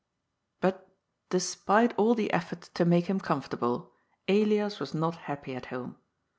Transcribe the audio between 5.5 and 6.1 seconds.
at home.